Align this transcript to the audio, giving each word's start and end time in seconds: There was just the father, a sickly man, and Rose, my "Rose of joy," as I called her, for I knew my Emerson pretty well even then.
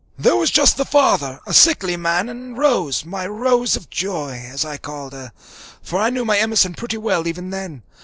There 0.17 0.35
was 0.35 0.49
just 0.49 0.77
the 0.77 0.83
father, 0.85 1.39
a 1.45 1.53
sickly 1.53 1.95
man, 1.95 2.27
and 2.27 2.57
Rose, 2.57 3.05
my 3.05 3.27
"Rose 3.27 3.75
of 3.75 3.91
joy," 3.91 4.43
as 4.51 4.65
I 4.65 4.77
called 4.77 5.13
her, 5.13 5.31
for 5.83 5.99
I 6.01 6.09
knew 6.09 6.25
my 6.25 6.39
Emerson 6.39 6.73
pretty 6.73 6.97
well 6.97 7.27
even 7.27 7.51
then. 7.51 7.83